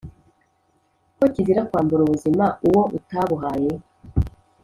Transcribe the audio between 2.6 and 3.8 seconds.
uwo utabuhaye